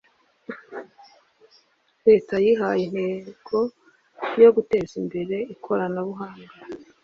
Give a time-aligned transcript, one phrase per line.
[2.05, 6.53] lete yihaye integoyo guteza imbere ikora nabuhanga